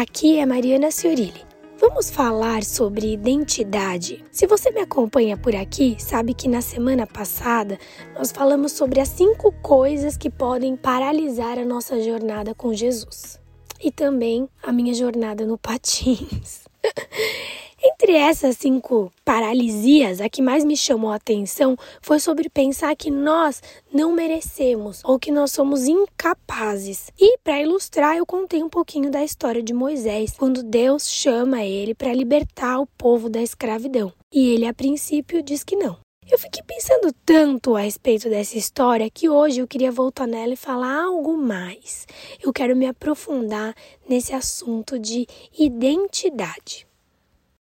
[0.00, 1.44] aqui é Mariana Ciorilli.
[1.78, 4.24] Vamos falar sobre identidade.
[4.32, 7.78] Se você me acompanha por aqui, sabe que na semana passada
[8.14, 13.38] nós falamos sobre as cinco coisas que podem paralisar a nossa jornada com Jesus
[13.78, 16.64] e também a minha jornada no patins.
[18.10, 23.08] Entre essas cinco paralisias, a que mais me chamou a atenção foi sobre pensar que
[23.08, 23.62] nós
[23.92, 27.12] não merecemos ou que nós somos incapazes.
[27.16, 31.94] E para ilustrar, eu contei um pouquinho da história de Moisés, quando Deus chama ele
[31.94, 34.12] para libertar o povo da escravidão.
[34.34, 35.96] E ele, a princípio, diz que não.
[36.28, 40.56] Eu fiquei pensando tanto a respeito dessa história que hoje eu queria voltar nela e
[40.56, 42.08] falar algo mais.
[42.42, 43.72] Eu quero me aprofundar
[44.08, 46.89] nesse assunto de identidade.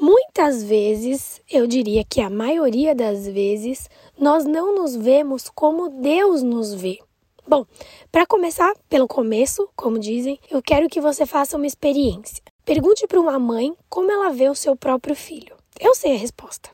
[0.00, 6.40] Muitas vezes, eu diria que a maioria das vezes, nós não nos vemos como Deus
[6.40, 7.00] nos vê.
[7.44, 7.66] Bom,
[8.12, 12.40] para começar pelo começo, como dizem, eu quero que você faça uma experiência.
[12.64, 15.56] Pergunte para uma mãe como ela vê o seu próprio filho.
[15.80, 16.70] Eu sei a resposta.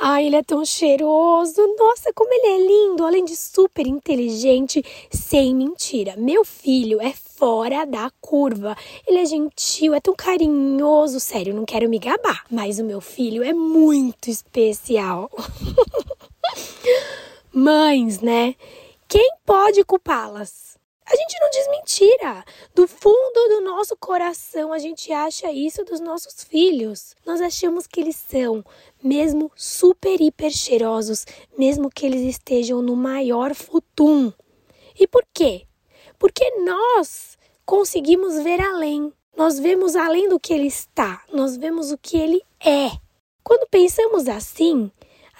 [0.00, 1.60] Ai, ele é tão cheiroso.
[1.78, 6.14] Nossa, como ele é lindo, além de super inteligente, sem mentira.
[6.16, 8.76] Meu filho é fora da curva.
[9.06, 11.20] Ele é gentil, é tão carinhoso.
[11.20, 15.30] Sério, não quero me gabar, mas o meu filho é muito especial.
[17.52, 18.54] Mães, né?
[19.08, 20.79] Quem pode culpá-las?
[21.10, 22.44] A gente não diz mentira.
[22.72, 27.16] Do fundo do nosso coração, a gente acha isso dos nossos filhos.
[27.26, 28.64] Nós achamos que eles são,
[29.02, 31.26] mesmo super hiper cheirosos,
[31.58, 34.32] mesmo que eles estejam no maior futum.
[34.96, 35.66] E por quê?
[36.16, 39.12] Porque nós conseguimos ver além.
[39.36, 42.90] Nós vemos além do que ele está, nós vemos o que ele é.
[43.42, 44.92] Quando pensamos assim,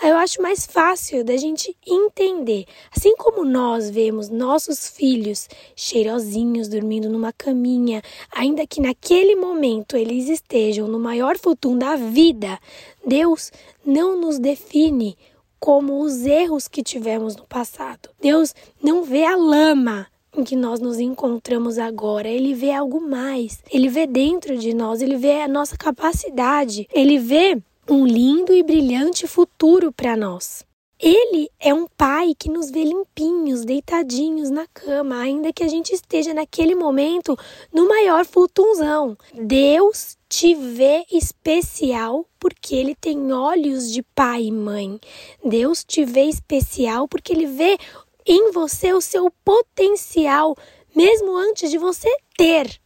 [0.08, 2.64] eu acho mais fácil da gente entender.
[2.94, 10.28] Assim como nós vemos nossos filhos cheirosinhos dormindo numa caminha, ainda que naquele momento eles
[10.28, 12.58] estejam no maior futuro da vida,
[13.06, 13.52] Deus
[13.84, 15.16] não nos define
[15.58, 18.08] como os erros que tivemos no passado.
[18.20, 22.28] Deus não vê a lama em que nós nos encontramos agora.
[22.28, 23.62] Ele vê algo mais.
[23.70, 26.88] Ele vê dentro de nós, ele vê a nossa capacidade.
[26.92, 30.64] Ele vê um lindo e brilhante futuro para nós.
[30.96, 35.92] Ele é um pai que nos vê limpinhos, deitadinhos na cama, ainda que a gente
[35.92, 37.36] esteja naquele momento
[37.72, 39.16] no maior futunzão.
[39.34, 45.00] Deus te vê especial porque ele tem olhos de pai e mãe.
[45.44, 47.76] Deus te vê especial porque ele vê
[48.24, 50.54] em você o seu potencial,
[50.94, 52.78] mesmo antes de você ter.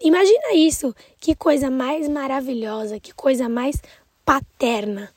[0.00, 3.80] Imagina isso, que coisa mais maravilhosa, que coisa mais
[4.26, 5.08] paterna.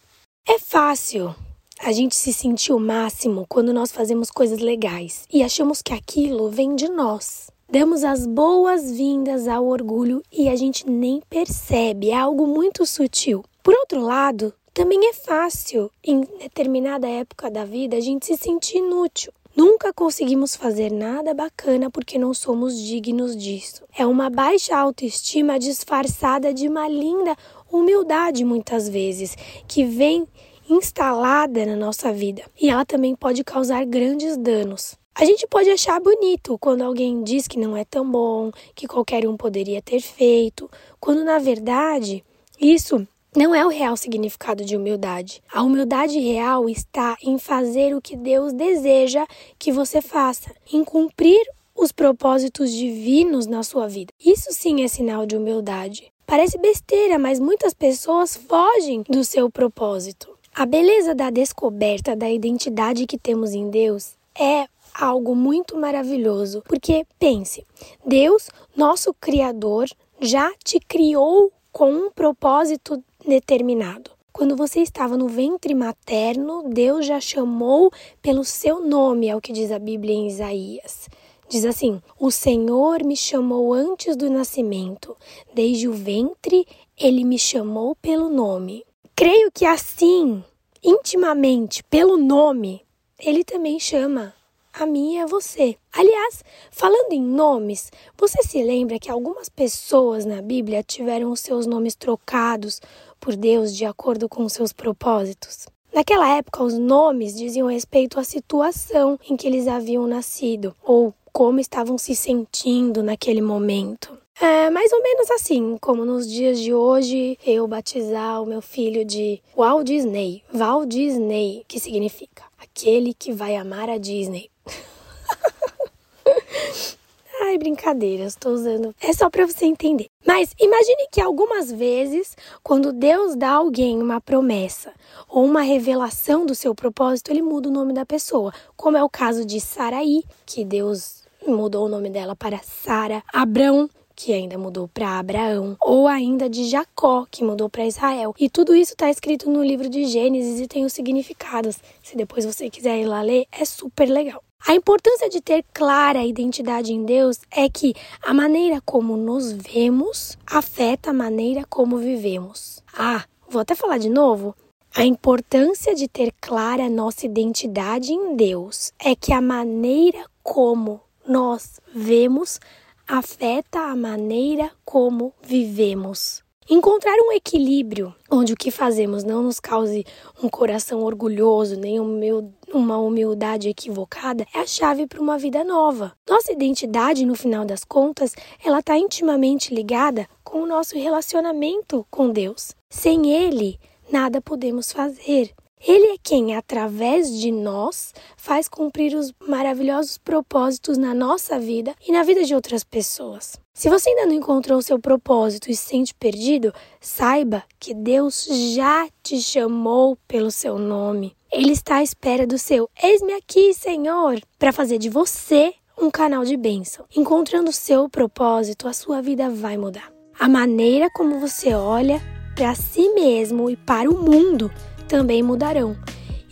[0.47, 1.33] É fácil
[1.79, 6.47] a gente se sentir o máximo quando nós fazemos coisas legais e achamos que aquilo
[6.51, 7.49] vem de nós.
[7.67, 13.43] Damos as boas-vindas ao orgulho e a gente nem percebe, é algo muito sutil.
[13.63, 18.77] Por outro lado, também é fácil, em determinada época da vida, a gente se sentir
[18.77, 19.33] inútil.
[19.55, 23.83] Nunca conseguimos fazer nada bacana porque não somos dignos disso.
[23.97, 27.35] É uma baixa autoestima disfarçada de uma linda
[27.71, 29.35] humildade, muitas vezes,
[29.67, 30.27] que vem
[30.69, 34.97] instalada na nossa vida e ela também pode causar grandes danos.
[35.15, 39.27] A gente pode achar bonito quando alguém diz que não é tão bom, que qualquer
[39.27, 40.69] um poderia ter feito,
[40.99, 42.23] quando na verdade
[42.59, 45.41] isso não é o real significado de humildade.
[45.51, 49.25] A humildade real está em fazer o que Deus deseja
[49.57, 51.41] que você faça, em cumprir
[51.75, 54.13] os propósitos divinos na sua vida.
[54.23, 56.11] Isso sim é sinal de humildade.
[56.29, 60.37] Parece besteira, mas muitas pessoas fogem do seu propósito.
[60.53, 67.03] A beleza da descoberta da identidade que temos em Deus é algo muito maravilhoso, porque
[67.17, 67.65] pense,
[68.05, 68.47] Deus,
[68.77, 69.87] nosso Criador,
[70.21, 74.11] já te criou com um propósito determinado.
[74.31, 77.91] Quando você estava no ventre materno, Deus já chamou
[78.21, 81.09] pelo seu nome, é o que diz a Bíblia em Isaías.
[81.49, 85.17] Diz assim: O Senhor me chamou antes do nascimento,
[85.51, 88.85] desde o ventre ele me chamou pelo nome.
[89.15, 90.43] Creio que assim,
[90.83, 92.85] intimamente, pelo nome,
[93.17, 94.31] ele também chama
[94.71, 95.75] a mim a você.
[95.91, 101.65] Aliás, falando em nomes, você se lembra que algumas pessoas na Bíblia tiveram os seus
[101.65, 102.79] nomes trocados
[103.19, 105.65] por Deus de acordo com seus propósitos?
[105.91, 111.61] Naquela época, os nomes diziam respeito à situação em que eles haviam nascido ou como
[111.61, 114.11] estavam se sentindo naquele momento.
[114.41, 119.05] É mais ou menos assim, como nos dias de hoje eu batizar o meu filho
[119.05, 124.51] de Walt Disney, Walt Disney, que significa aquele que vai amar a Disney.
[127.41, 128.93] Ai, brincadeira, estou usando.
[128.99, 130.07] É só para você entender.
[130.27, 134.91] Mas imagine que algumas vezes, quando Deus dá a alguém uma promessa
[135.25, 139.09] ou uma revelação do seu propósito, ele muda o nome da pessoa, como é o
[139.09, 144.87] caso de Saraí, que Deus mudou o nome dela para Sara, Abrão, que ainda mudou
[144.87, 148.35] para Abraão, ou ainda de Jacó, que mudou para Israel.
[148.37, 151.77] E tudo isso está escrito no livro de Gênesis e tem os significados.
[152.03, 154.43] Se depois você quiser ir lá ler, é super legal.
[154.67, 159.53] A importância de ter clara a identidade em Deus é que a maneira como nos
[159.53, 162.83] vemos afeta a maneira como vivemos.
[162.93, 164.53] Ah, vou até falar de novo.
[164.93, 170.99] A importância de ter clara nossa identidade em Deus é que a maneira como
[171.29, 172.59] nós vemos
[173.07, 176.43] afeta a maneira como vivemos.
[176.67, 180.05] Encontrar um equilíbrio onde o que fazemos não nos cause
[180.43, 186.13] um coração orgulhoso, nem uma humildade equivocada, é a chave para uma vida nova.
[186.27, 192.29] Nossa identidade, no final das contas, ela está intimamente ligada com o nosso relacionamento com
[192.29, 192.75] Deus.
[192.89, 193.79] Sem Ele,
[194.11, 195.51] nada podemos fazer.
[195.85, 202.11] Ele é quem, através de nós, faz cumprir os maravilhosos propósitos na nossa vida e
[202.11, 203.59] na vida de outras pessoas.
[203.73, 208.45] Se você ainda não encontrou o seu propósito e se sente perdido, saiba que Deus
[208.75, 211.33] já te chamou pelo seu nome.
[211.51, 216.43] Ele está à espera do seu Eis-me aqui, Senhor, para fazer de você um canal
[216.43, 217.05] de bênção.
[217.15, 220.11] Encontrando o seu propósito, a sua vida vai mudar.
[220.37, 222.21] A maneira como você olha
[222.55, 224.69] para si mesmo e para o mundo
[225.09, 225.97] também mudarão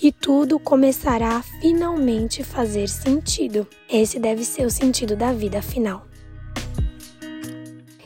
[0.02, 3.66] e tudo começará a finalmente fazer sentido.
[3.90, 6.06] Esse deve ser o sentido da vida final.